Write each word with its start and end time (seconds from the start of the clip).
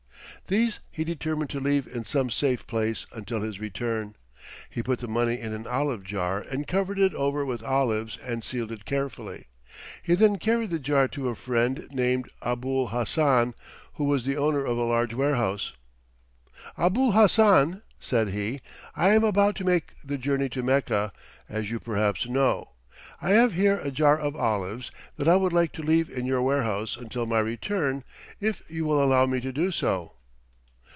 These 0.47 0.81
he 0.91 1.05
determined 1.05 1.49
to 1.51 1.61
leave 1.61 1.87
in 1.87 2.03
some 2.03 2.29
safe 2.29 2.67
place 2.67 3.05
until 3.13 3.39
his 3.41 3.61
return. 3.61 4.17
He 4.69 4.83
put 4.83 4.99
the 4.99 5.07
money 5.07 5.39
in 5.39 5.53
an 5.53 5.65
olive 5.65 6.03
jar 6.03 6.41
and 6.41 6.67
covered 6.67 6.99
it 6.99 7.13
over 7.13 7.45
with 7.45 7.63
olives 7.63 8.17
and 8.17 8.43
sealed 8.43 8.69
it 8.73 8.83
carefully. 8.83 9.47
He 10.03 10.13
then 10.13 10.37
carried 10.39 10.71
the 10.71 10.79
jar 10.79 11.07
to 11.09 11.29
a 11.29 11.35
friend 11.35 11.87
named 11.91 12.29
Abul 12.41 12.87
Hassan, 12.87 13.53
who 13.93 14.03
was 14.03 14.25
the 14.25 14.35
owner 14.35 14.65
of 14.65 14.77
a 14.77 14.81
large 14.83 15.13
warehouse. 15.13 15.71
"Abul 16.77 17.13
Hassan," 17.13 17.81
said 17.97 18.31
he, 18.31 18.59
"I 18.93 19.11
am 19.13 19.23
about 19.23 19.55
to 19.57 19.63
make 19.63 19.93
the 20.03 20.17
journey 20.17 20.49
to 20.49 20.61
Mecca, 20.61 21.13
as 21.47 21.71
you 21.71 21.79
perhaps 21.79 22.27
know. 22.27 22.71
I 23.21 23.29
have 23.31 23.53
here 23.53 23.79
a 23.79 23.89
jar 23.89 24.17
of 24.19 24.35
olives 24.35 24.91
that 25.15 25.29
I 25.29 25.37
would 25.37 25.53
like 25.53 25.71
to 25.73 25.81
leave 25.83 26.09
in 26.09 26.25
your 26.25 26.41
warehouse 26.41 26.97
until 26.97 27.25
my 27.25 27.39
return, 27.39 28.03
if 28.41 28.63
you 28.67 28.83
will 28.83 29.01
allow 29.01 29.25
me 29.25 29.39
to 29.39 29.53
do 29.53 29.71
so." 29.71 30.15